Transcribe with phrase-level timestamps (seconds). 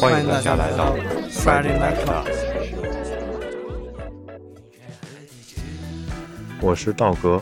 [0.00, 0.96] 欢迎大家来到
[1.30, 2.24] Friday Night Club。
[6.62, 7.38] 我是道格。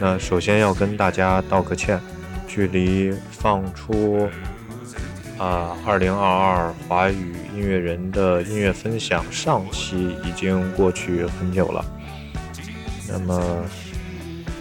[0.00, 2.00] 那首先要跟大家道个歉，
[2.48, 4.28] 距离放出
[5.38, 11.84] 啊二零二二华语音乐人的音乐分享上期已经过去很久了。
[13.08, 13.64] 那么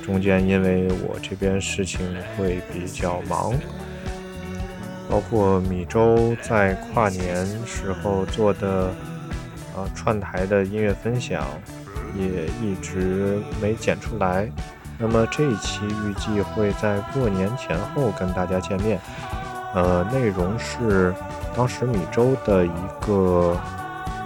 [0.06, 2.02] 中间因为我这边事情
[2.38, 3.52] 会比较忙。
[5.14, 8.88] 包括米周在跨年时候做的
[9.76, 11.46] 啊串台的音乐分享，
[12.18, 14.50] 也一直没剪出来。
[14.98, 19.00] 那么这一期预计会在过年前后跟大家见面。
[19.76, 21.14] 呃，内容是
[21.56, 23.56] 当时米周的一个，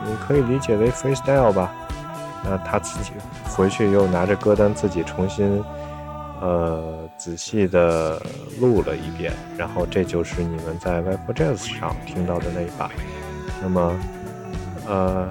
[0.05, 1.69] 你可以理解为 freestyle 吧。
[2.45, 3.11] 那他自己
[3.49, 5.61] 回去又拿着歌单自己重新。
[6.39, 8.21] 呃，仔细的
[8.61, 12.91] 录了一遍，然后这就是你们在 v i p Jazz 上听到的那一把。
[13.61, 13.99] 那么，
[14.87, 15.29] 呃，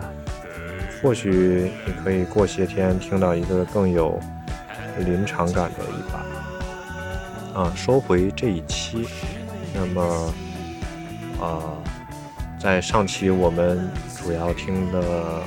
[1.00, 4.18] 或许你可以过些天听到一个更有
[4.98, 7.60] 临场感的一把。
[7.60, 9.06] 啊，收回这一期。
[9.72, 10.34] 那么，
[11.40, 11.62] 啊，
[12.58, 15.40] 在上期我们主要听的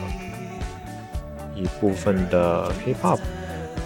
[1.54, 3.20] 一部分的 Hip Hop，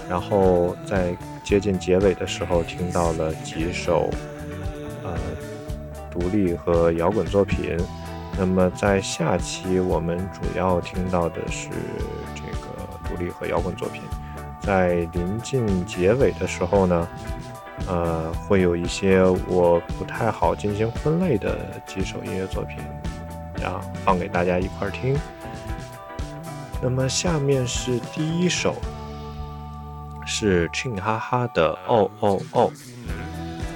[0.08, 1.16] 然后在。
[1.44, 4.10] 接近结尾的时候，听到了几首
[5.04, 5.18] 呃
[6.10, 7.78] 独立和摇滚作品。
[8.38, 11.70] 那么在下期，我们主要听到的是
[12.34, 14.02] 这个独立和摇滚作品。
[14.62, 17.08] 在临近结尾的时候呢，
[17.88, 22.78] 呃，会有一些我不太好进行分类的几首音乐作品，
[23.62, 25.16] 然后放给大家一块听。
[26.82, 28.76] 那么下面是第一首。
[30.26, 32.72] 是庆哈哈的哦哦哦，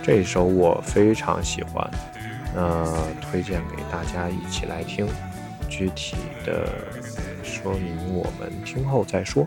[0.04, 1.90] 这一首我非常喜欢，
[2.56, 5.08] 呃，推荐给大家一起来听。
[5.70, 6.16] 具体
[6.46, 6.70] 的
[7.44, 9.46] 说明我们听后再说。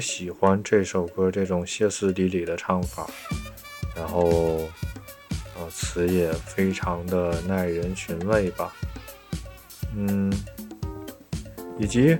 [0.00, 3.06] 喜欢这首歌这种歇斯底里的唱法，
[3.94, 4.24] 然后，
[5.56, 8.72] 呃，词也非常的耐人寻味吧。
[9.94, 10.32] 嗯，
[11.78, 12.16] 以及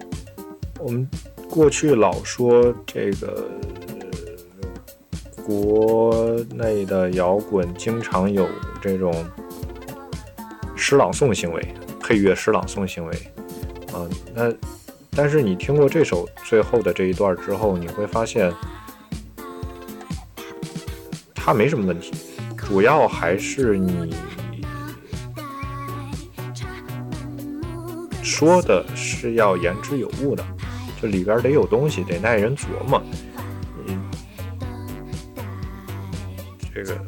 [0.79, 1.09] 我们
[1.49, 3.49] 过去老说这个
[3.89, 8.47] 呃国内的摇滚经常有
[8.81, 9.25] 这种
[10.77, 13.15] 诗朗诵行为，配乐诗朗诵行为，
[13.93, 14.53] 啊、那
[15.13, 18.51] 但是你听过这首最后的这一段之后，你会发现
[21.35, 22.13] 它没什么问题，
[22.57, 24.15] 主要还是你
[28.23, 30.43] 说的是要言之有物的，
[31.03, 33.03] 这里边得有东西，得耐人琢磨。
[33.85, 33.99] 你
[36.75, 36.99] 这个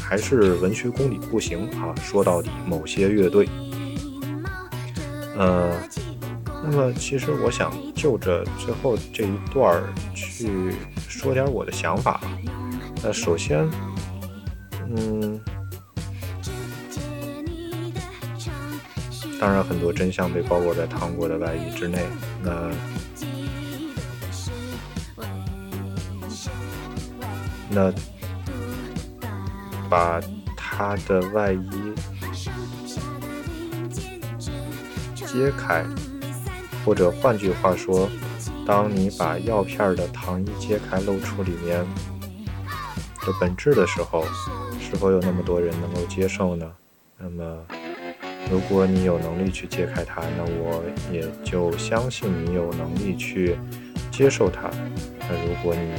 [0.00, 1.92] 还是文学功底不行啊！
[2.00, 3.46] 说到底，某些乐队，
[5.36, 5.76] 呃。
[6.66, 10.74] 那么，其实我想就着最后这一段儿去
[11.08, 12.20] 说点我的想法。
[13.02, 13.68] 那首先，
[14.96, 15.38] 嗯，
[19.38, 21.98] 当然很多真相被包裹在糖果的外衣之内。
[22.42, 22.70] 那，
[27.70, 27.92] 那
[29.88, 30.18] 把
[30.56, 31.94] 它的外衣
[35.14, 35.84] 揭开。
[36.84, 38.08] 或者换句话说，
[38.66, 41.84] 当你把药片的糖衣揭开，露出里面
[43.26, 44.24] 的本质的时候，
[44.78, 46.70] 是否有那么多人能够接受呢？
[47.16, 47.58] 那么，
[48.50, 53.56] 如果你有能力去揭开它，那我也就相信你有能力去
[54.10, 54.68] 接受它。
[55.20, 55.92] 那如果你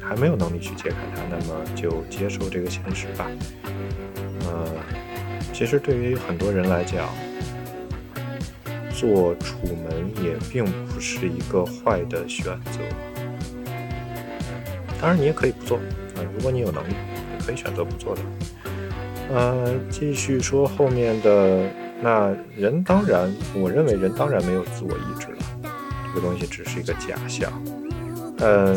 [0.00, 3.26] 还没有能力去揭开它，那么就接受这个现实吧。
[4.46, 4.64] 呃，
[5.52, 7.08] 其实对于很多人来讲，
[8.98, 12.80] 做楚门也并不是一个坏的选择，
[15.00, 16.94] 当然你也可以不做啊、如果你有能力，
[17.38, 18.22] 也可以选择不做的。
[19.32, 21.70] 呃，继续说后面的
[22.02, 25.38] 那人，当然，我认为人当然没有自我意志了，
[26.08, 27.52] 这个东西只是一个假象。
[28.40, 28.74] 呃，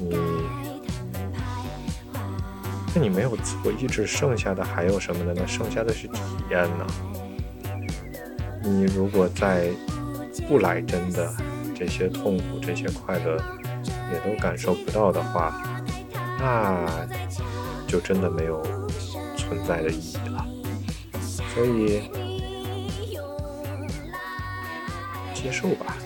[0.00, 0.18] 你，
[2.96, 5.32] 那你没有自我意志，剩下的还有什么呢？
[5.36, 6.84] 那剩下的是体验呢？
[8.66, 9.70] 你如果在
[10.48, 11.32] 不来真的
[11.72, 13.40] 这些痛苦、这些快乐
[14.12, 15.62] 也都感受不到的话，
[16.40, 17.06] 那
[17.86, 18.60] 就真的没有
[19.36, 20.44] 存在的意义了。
[21.22, 22.10] 所以
[25.32, 25.96] 接受吧。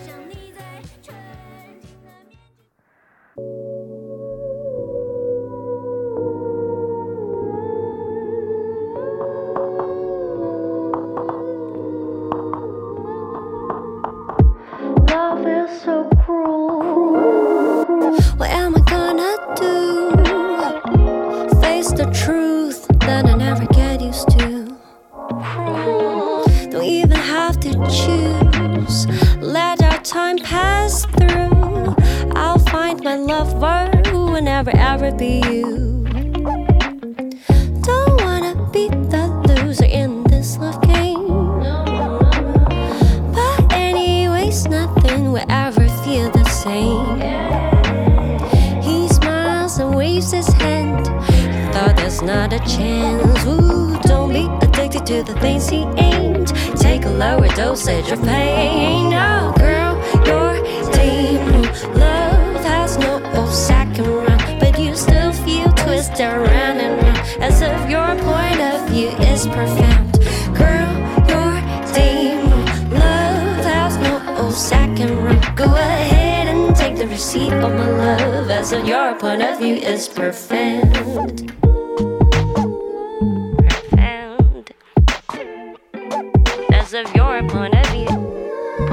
[56.81, 59.13] Take a lower dosage of pain.
[59.13, 59.93] Oh, girl,
[60.25, 60.53] your
[60.91, 61.63] demon
[61.97, 63.21] love has no
[63.51, 68.89] second run, but you still feel twisted around and round as if your point of
[68.89, 70.11] view is profound.
[70.57, 70.91] Girl,
[71.31, 71.53] your
[71.93, 75.39] demon love has no second run.
[75.55, 79.75] Go ahead and take the receipt of my love as if your point of view
[79.75, 81.70] is profound.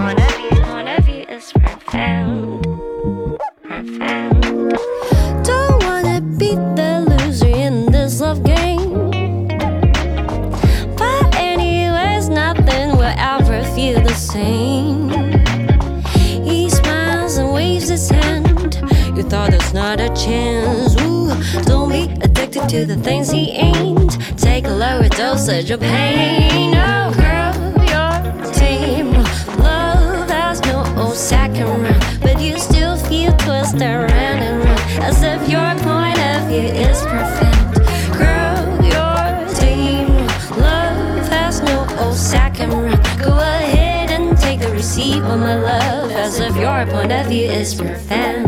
[0.09, 2.67] Mon avis, mon avis is profound.
[3.63, 4.73] Profound.
[5.45, 9.11] Don't wanna be the loser in this love game.
[10.97, 11.29] But,
[12.31, 15.11] nothing will ever feel the same.
[16.43, 18.77] He smiles and waves his hand.
[19.15, 20.97] You thought there's not a chance.
[21.03, 21.35] Ooh,
[21.65, 24.13] don't be addicted to the things he ain't.
[24.39, 26.75] Take a lower dosage of pain.
[26.77, 27.28] Oh,
[31.61, 36.69] and but you still feel twisted round and round, as if your point of view
[36.87, 37.75] is profound.
[38.17, 40.09] Girl, you're team
[40.61, 43.03] love has no old second round.
[43.19, 47.49] Go ahead and take the receipt of my love, as if your point of view
[47.49, 48.48] is profound.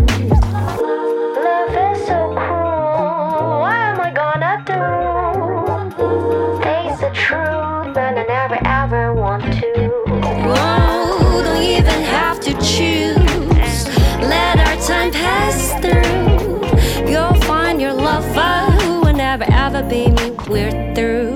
[12.62, 13.86] choose.
[14.20, 17.10] Let our time pass through.
[17.10, 20.30] You'll find your lover who oh, will never ever be me.
[20.48, 21.29] We're through.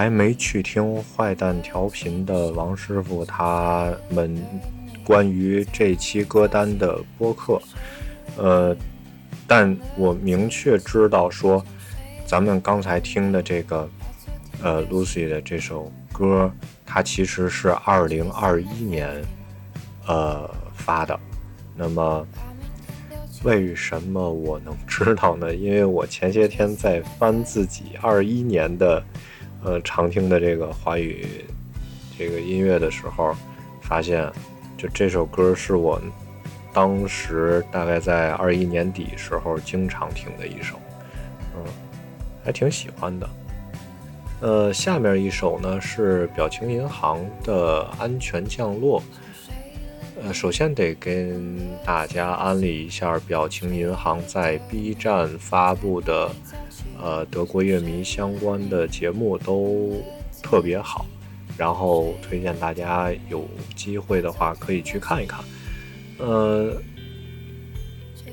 [0.00, 4.34] 还没去听坏蛋调频的王师傅他们
[5.04, 7.60] 关于这期歌单的播客，
[8.38, 8.74] 呃，
[9.46, 11.62] 但我明确知道说，
[12.24, 13.86] 咱们刚才听的这个
[14.62, 16.50] 呃 Lucy 的这首歌，
[16.86, 19.22] 它其实是二零二一年
[20.06, 21.20] 呃发的。
[21.76, 22.26] 那么
[23.42, 25.54] 为什么我能知道呢？
[25.54, 29.04] 因为我前些天在翻自己二一年的
[29.62, 31.44] 呃常听的这个华语
[32.18, 33.34] 这个音乐的时候，
[33.82, 34.30] 发现
[34.76, 36.00] 就这首歌是我
[36.72, 40.78] 当时大概在二一年底时候经常听的一首，
[41.56, 41.64] 嗯，
[42.44, 43.28] 还挺喜欢的。
[44.40, 49.00] 呃，下面一首呢是表情银行的《安全降落》。
[50.22, 56.30] 呃，首先得跟大家安利一下表情银行在 B 站发布的，
[57.02, 59.92] 呃，德国乐迷相关的节目都
[60.42, 61.06] 特别好，
[61.56, 65.44] 然后推荐大家有机会的话可以去看一看。
[66.18, 66.74] 呃，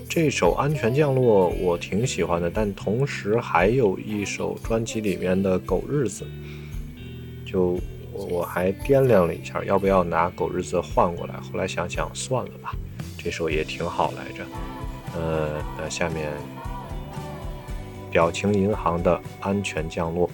[0.09, 6.25] 这首《安全降落》我挺喜欢的，但同时还有一首专辑里面的《狗日子》，
[7.51, 7.79] 就。
[8.13, 12.73] 我我还掂量了一下，要不要拿《狗日子》换过来，后来想想算了吧，
[13.15, 14.43] 这首也挺好来着。
[15.13, 16.31] 呃，那下面
[18.09, 20.29] 表情银行的安全降落。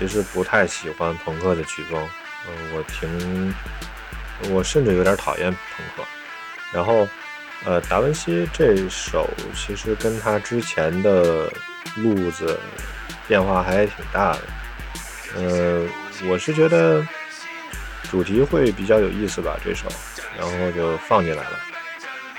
[0.00, 2.08] 其实不太喜欢朋克的曲风，
[2.48, 3.54] 嗯、我挺，
[4.50, 6.02] 我甚至有点讨厌朋克。
[6.72, 7.06] 然后，
[7.66, 11.52] 呃，达文西这首其实跟他之前的
[11.96, 12.58] 路子
[13.28, 14.40] 变化还挺大的。
[15.36, 15.86] 呃，
[16.30, 17.06] 我是觉得
[18.10, 19.86] 主题会比较有意思吧，这首，
[20.38, 21.60] 然后就放进来了。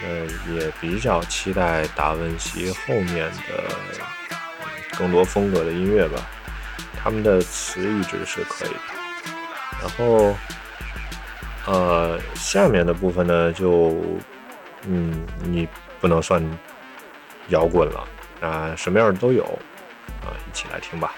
[0.02, 3.64] 呃，也比较期待达文西后面的
[4.98, 6.28] 更多风格的音乐吧。
[6.98, 8.80] 他们的词一直是可以的。
[9.82, 10.36] 然后，
[11.66, 13.96] 呃，下面的部分呢，就，
[14.88, 15.68] 嗯，你
[16.00, 16.44] 不能算
[17.50, 18.08] 摇滚了
[18.42, 19.44] 啊，什么样的都有
[20.24, 21.14] 啊，一起来听吧。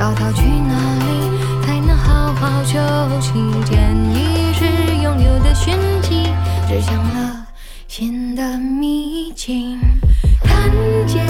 [0.00, 1.30] 要逃去哪里
[1.62, 2.78] 才能好好休
[3.20, 3.32] 息？
[3.66, 4.64] 见一时
[5.02, 6.32] 拥有的玄机，
[6.66, 7.46] 指向了
[7.86, 9.78] 新的秘境。
[10.42, 10.70] 看
[11.06, 11.22] 见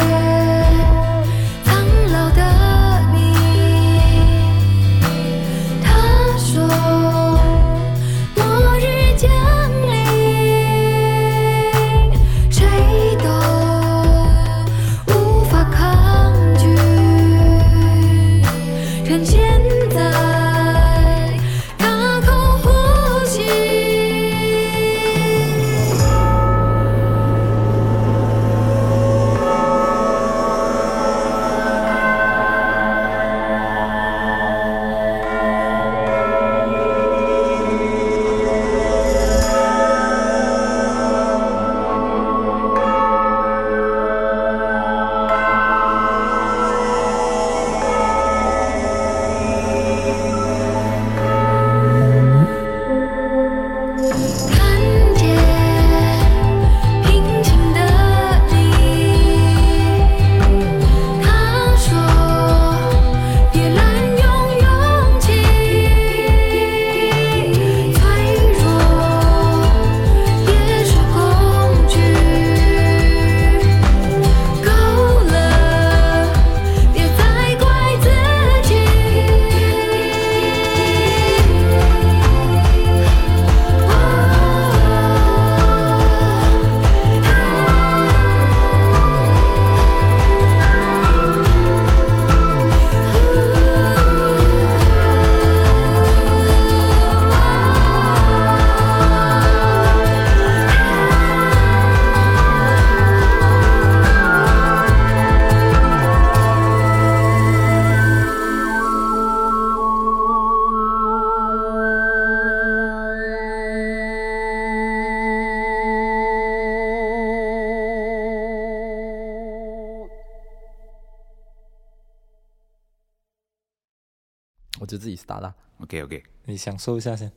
[124.90, 125.54] 就自己 start 啦。
[125.78, 127.30] OK OK，你享受一下先。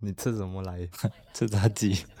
[0.00, 0.86] 你吃什么来？
[1.32, 2.04] 吃炸鸡。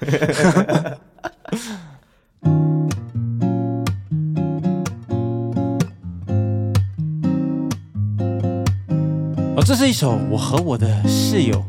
[9.54, 11.62] 哦，这是一首我和我的室友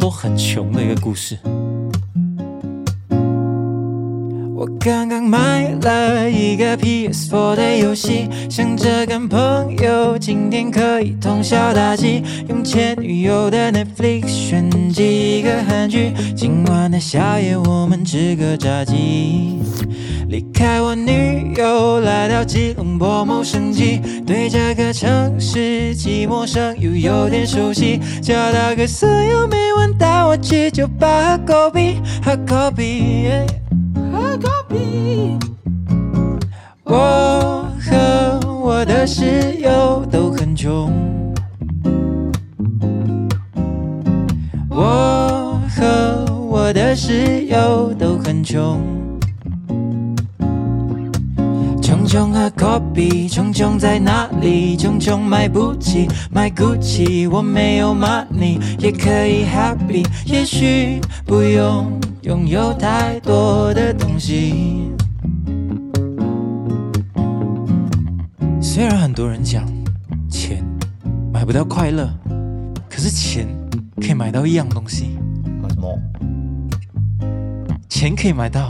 [0.00, 1.38] 都很穷的一个故事。
[4.62, 19.58] 我刚刚买了一个 PS4 的游戏，想着跟朋友今天可以通宵打机，用前女友的 Netflix 选几个韩剧，今晚的宵夜我们吃个炸鸡。
[20.28, 27.98] 离开我女友，来到吉隆坡某生记，对这个城市既陌生又有点熟悉。
[28.22, 33.61] 叫到个室友每晚带我去酒吧喝狗币，喝狗币，喝狗币。
[36.84, 40.90] 我和我的室友都很穷，
[44.68, 48.91] 我和我的室友都很穷。
[52.12, 54.76] 穷穷喝 coffee，穷穷在哪里？
[54.76, 64.92] 穷穷买不起，买 Gucci，我没有 money，也可以 happy，也许不用拥有太多的东西。
[68.60, 69.66] 虽然很多人讲
[70.28, 70.62] 钱
[71.32, 72.12] 买不到快乐，
[72.90, 73.48] 可是钱
[73.96, 75.16] 可以买到一样东西，
[75.62, 75.98] 买什么？
[77.88, 78.68] 钱可以买到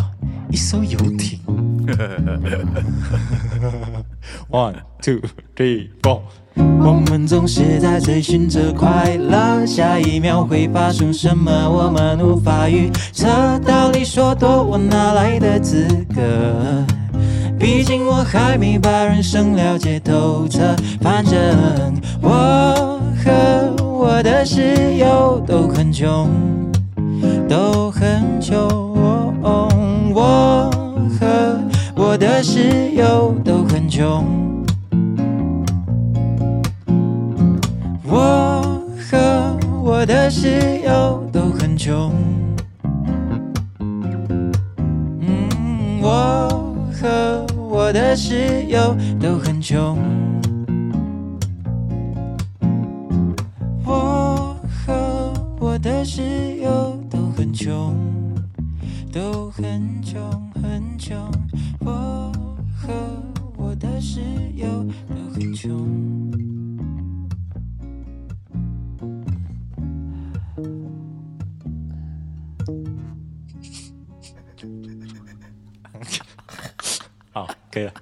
[0.48, 1.40] 一艘游艇。
[4.50, 5.20] One, two,
[5.56, 6.20] three, four。
[6.54, 13.26] 我们总是在追寻着快乐，下一秒会发生什么，我们无法预测。
[13.60, 16.84] 道理说多，我哪来的资格？
[17.58, 20.76] 毕竟我还没把人生了解透彻。
[21.00, 26.28] 反正我和我的室友都很穷，
[27.48, 28.91] 都很穷。
[32.42, 34.26] 室友都很穷。
[38.04, 42.12] 我和我的室友都很穷。
[45.20, 49.96] 嗯，我和我的室友都很穷。
[77.74, 78.01] Okay.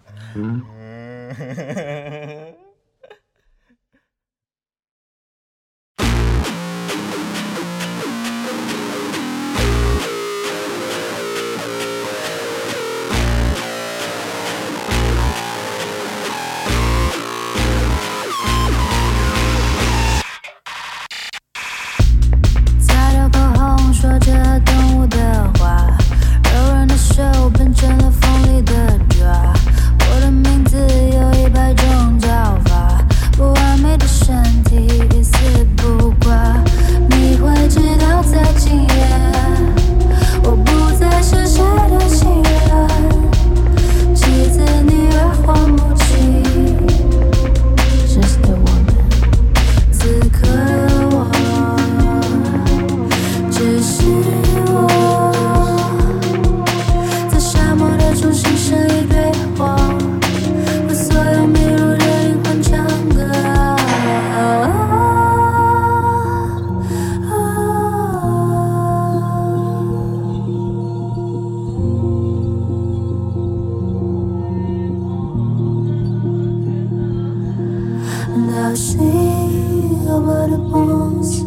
[78.71, 81.43] I see your the bones.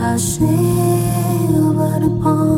[0.00, 0.46] I see
[1.52, 2.53] your the bones.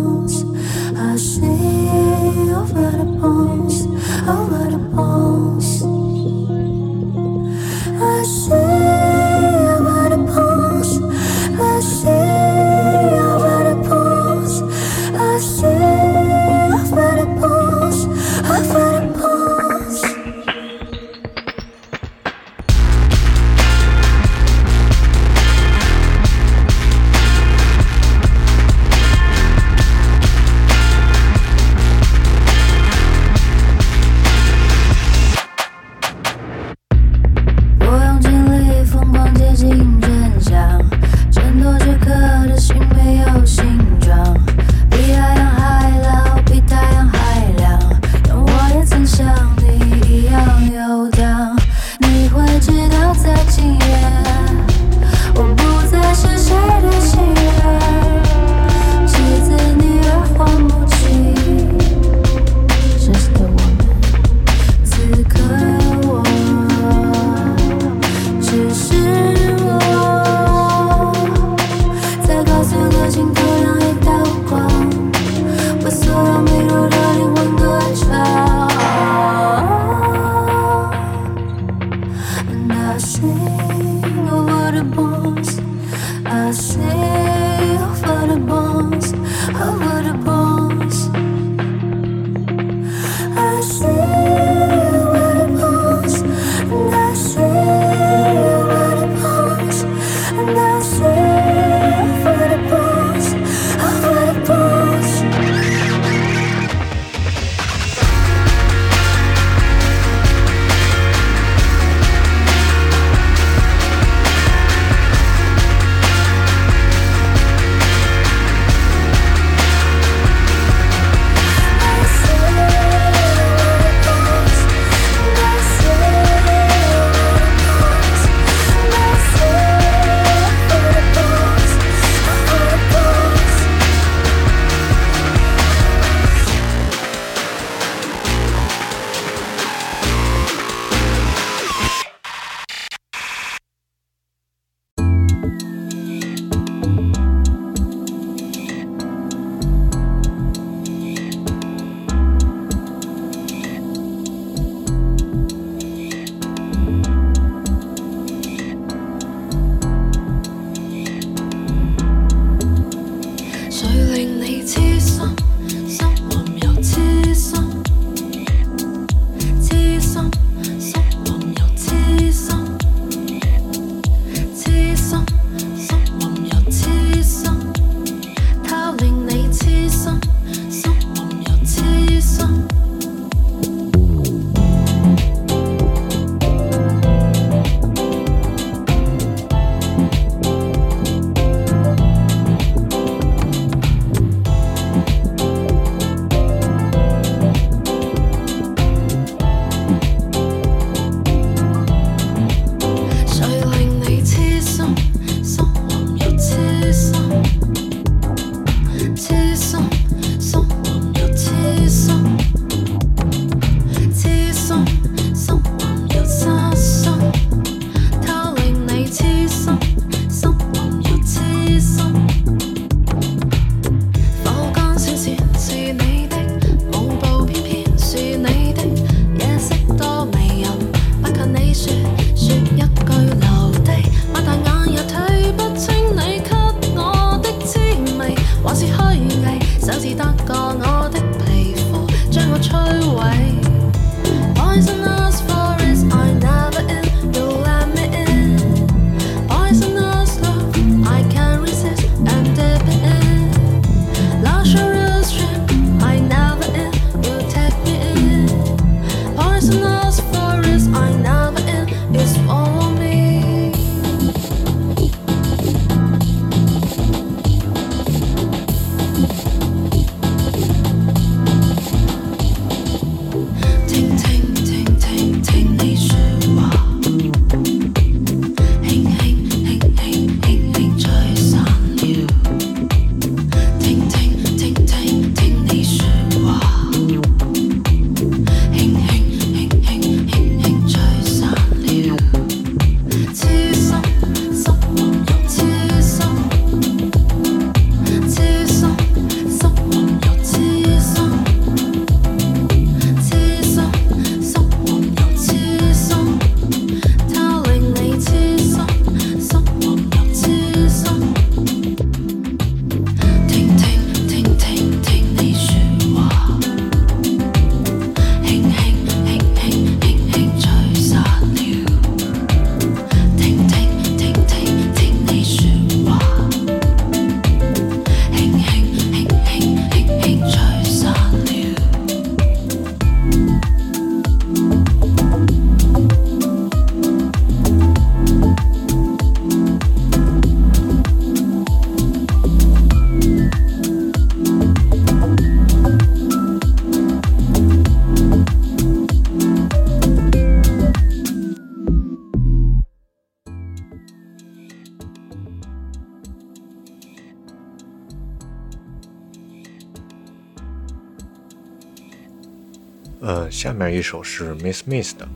[363.77, 365.29] 下面一首是 Miss Miss 的，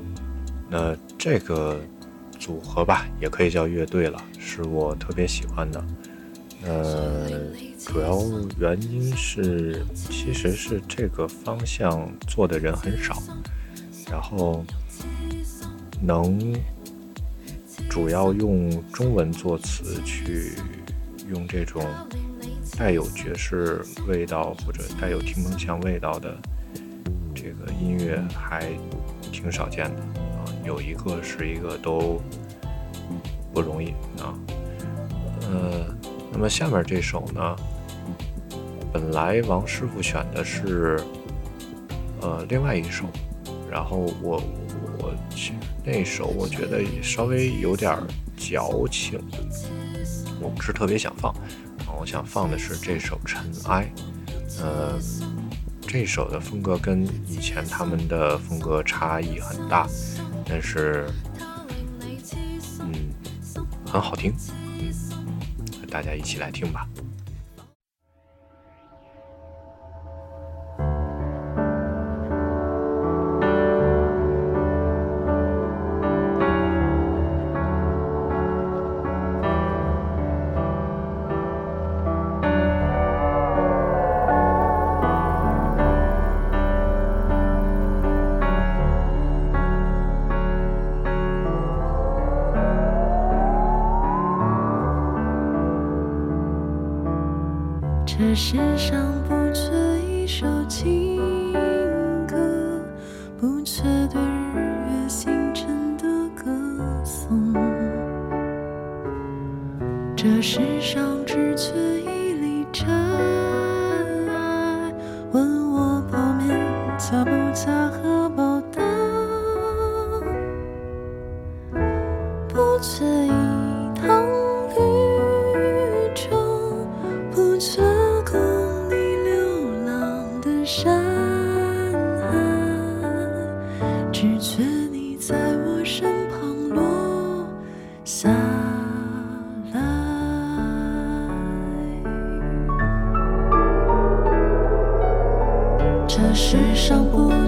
[0.71, 1.79] 那这个
[2.39, 5.85] 组合吧，也可以叫乐队了，是我特别喜欢的。
[6.65, 7.29] 呃，
[7.85, 8.19] 主要
[8.59, 13.23] 原因是，其实是这个方向做的人很少，
[14.11, 14.65] 然后
[16.01, 16.59] 能
[17.91, 20.53] 主要用中文作词去
[21.29, 21.85] 用这种
[22.79, 26.35] 带有爵士味道或者带有听风墙味道的
[27.81, 28.67] 音乐还
[29.33, 32.21] 挺少见的啊，有一个是一个都
[33.53, 33.91] 不容易
[34.21, 34.35] 啊，
[35.43, 35.95] 呃。
[36.33, 37.57] 那么下面这首呢，
[38.93, 40.97] 本来王师傅选的是
[42.21, 43.05] 呃另外一首，
[43.69, 44.41] 然后我
[45.01, 45.13] 我
[45.85, 47.99] 那首我觉得稍微有点
[48.37, 49.21] 矫情，
[50.41, 51.33] 我不是特别想放，
[51.81, 53.93] 啊，我想放的是这首《尘埃》，
[54.63, 54.97] 呃，
[55.93, 59.89] 这首的风格跟以前他们的风格差异很大，
[60.47, 61.11] 但是
[62.79, 63.11] 嗯
[63.85, 64.33] 很好听。
[65.11, 66.87] 嗯大家一起来听吧。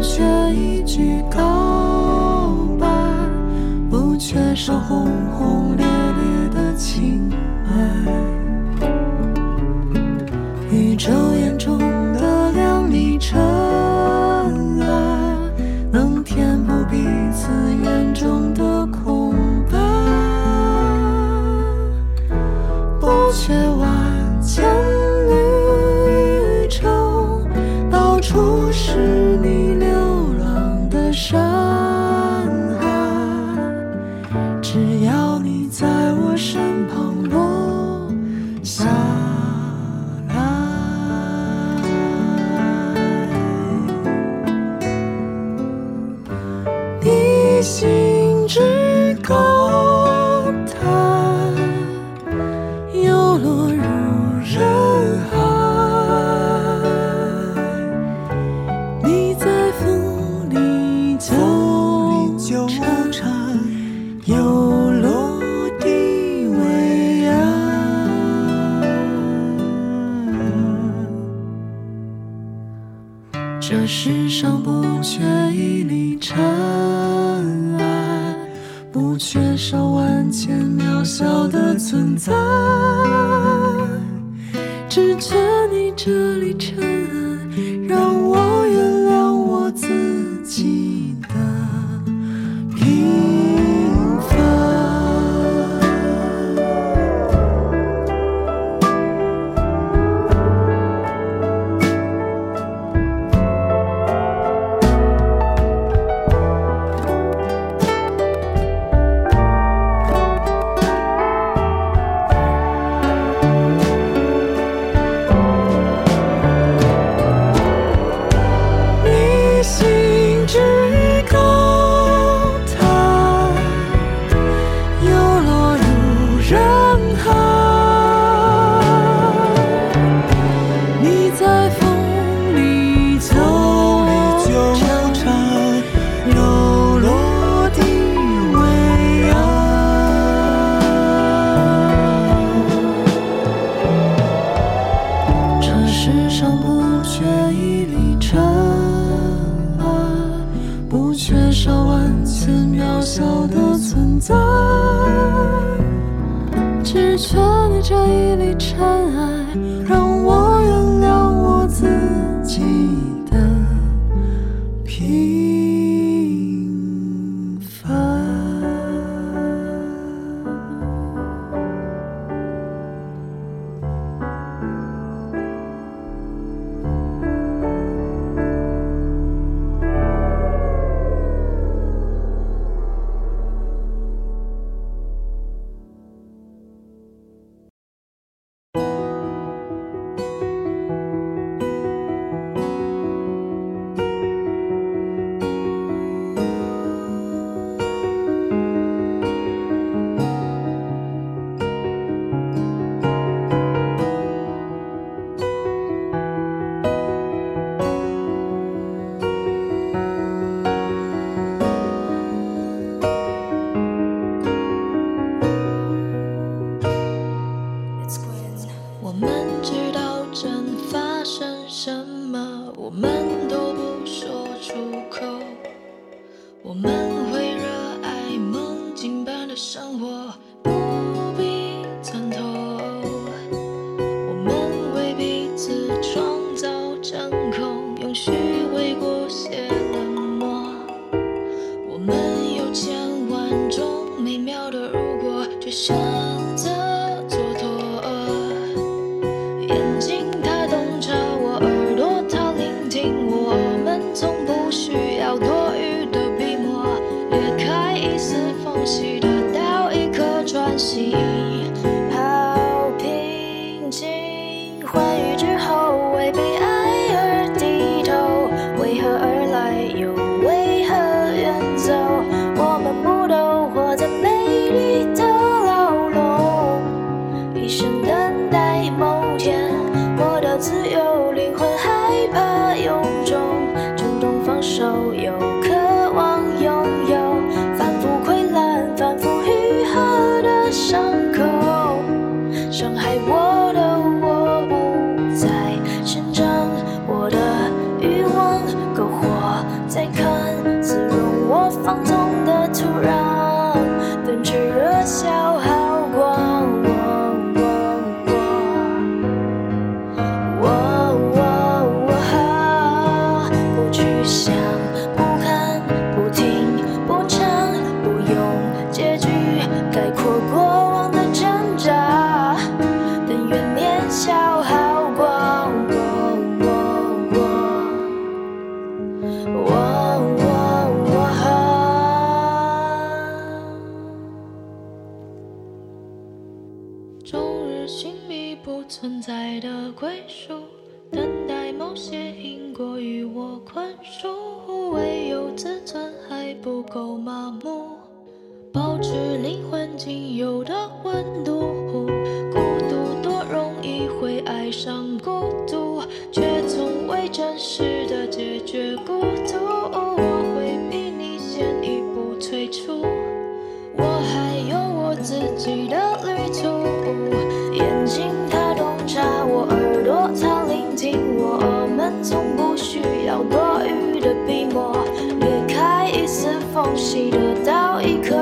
[0.03, 0.23] 缺
[0.53, 2.87] 一句告白，
[3.89, 5.07] 不缺守候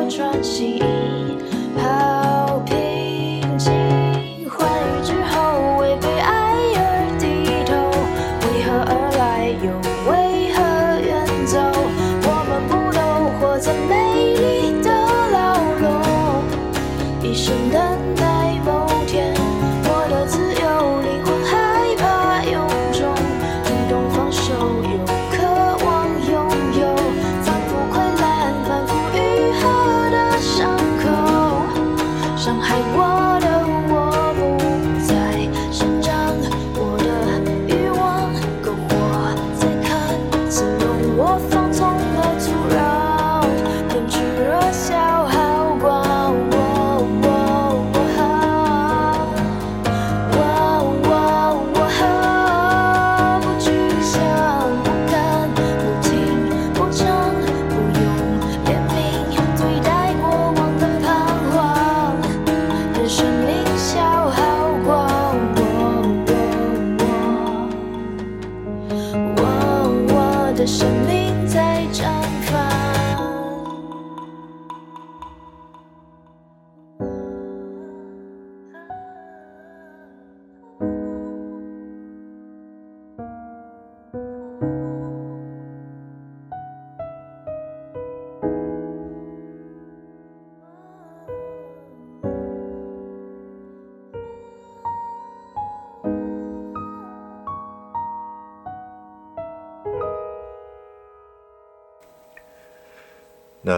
[0.09, 0.90] 穿行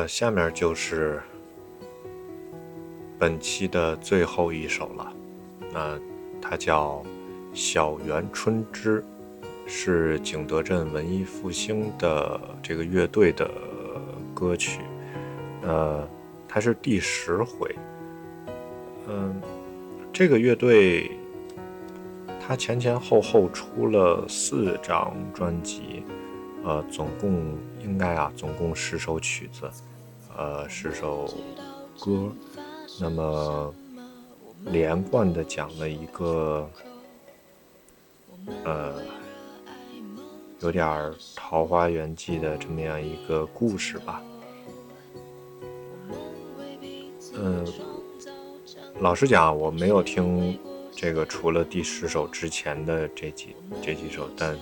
[0.06, 1.22] 下面就是
[3.18, 5.12] 本期的最后一首了，
[5.72, 5.98] 那
[6.40, 7.02] 它叫
[7.54, 9.00] 《小园春之》，
[9.66, 13.48] 是景德镇文艺复兴的这个乐队的
[14.34, 14.80] 歌曲，
[15.62, 16.08] 呃，
[16.48, 17.74] 它是第十回，
[19.08, 19.40] 嗯，
[20.12, 21.12] 这个乐队
[22.44, 26.02] 它前前后后出了四张专辑，
[26.64, 29.70] 呃，总共应该啊，总共十首曲子，
[30.36, 31.28] 呃，十首
[32.00, 32.32] 歌，
[33.00, 33.74] 那么
[34.66, 36.68] 连贯的讲了一个，
[38.64, 38.94] 呃，
[40.60, 40.86] 有点
[41.36, 44.22] 《桃花源记》的这么样一个故事吧。
[47.34, 47.66] 嗯，
[49.00, 50.58] 老实讲，我没有听
[50.94, 54.56] 这个除了第十首之前的这几这几首，但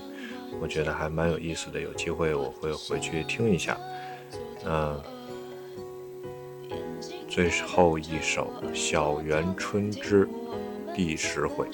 [0.60, 1.80] 我觉得还蛮有意思的。
[1.80, 3.78] 有机会我会回去听一下。
[4.64, 5.00] 嗯，
[7.30, 10.26] 最后一首《小园春之》
[10.96, 11.64] 第十回。